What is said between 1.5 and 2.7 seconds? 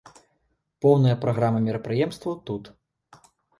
мерапрыемстваў тут.